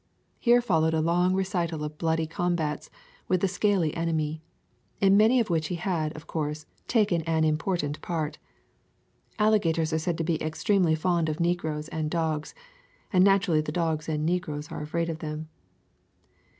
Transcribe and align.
Here 0.39 0.63
followed 0.63 0.95
a 0.95 0.99
long 0.99 1.35
re 1.35 1.43
cital 1.43 1.85
of 1.85 1.99
bloody 1.99 2.25
combats 2.25 2.89
with 3.27 3.39
the 3.41 3.47
scaly 3.47 3.93
enemy, 3.95 4.41
in 4.99 5.15
many 5.15 5.39
of 5.39 5.51
which 5.51 5.67
he 5.67 5.75
had, 5.75 6.11
of 6.15 6.25
course, 6.25 6.65
taken 6.87 7.21
an 7.27 7.43
important 7.43 8.01
part. 8.01 8.39
Alligators 9.37 9.93
are 9.93 9.99
said 9.99 10.17
to 10.17 10.23
be 10.23 10.41
ex 10.41 10.63
tremely 10.63 10.97
fond 10.97 11.29
of 11.29 11.39
negroes 11.39 11.87
and 11.89 12.09
dogs, 12.09 12.55
and 13.13 13.23
natu 13.23 13.49
rally 13.49 13.61
the 13.61 13.71
dogs 13.71 14.09
and 14.09 14.25
negroes 14.25 14.71
are 14.71 14.81
afraid 14.81 15.07
of 15.07 15.19
them. 15.19 15.49